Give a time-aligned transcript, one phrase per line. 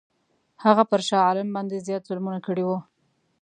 [0.63, 2.79] هغه پر شاه عالم باندي زیات ظلمونه کړي وه.